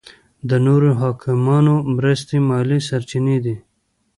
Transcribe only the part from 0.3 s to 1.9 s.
د نورو حاکمانو